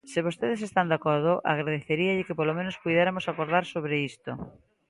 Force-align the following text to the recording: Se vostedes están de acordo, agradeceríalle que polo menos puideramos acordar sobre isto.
Se 0.11 0.19
vostedes 0.27 0.61
están 0.67 0.89
de 0.89 0.95
acordo, 0.99 1.33
agradeceríalle 1.53 2.25
que 2.27 2.37
polo 2.39 2.53
menos 2.59 2.79
puideramos 2.83 3.25
acordar 3.27 3.63
sobre 3.73 3.95
isto. 4.11 4.31